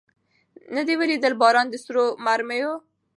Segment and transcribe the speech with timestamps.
[0.75, 2.73] نه دي ولیدی باران د سرو مرمیو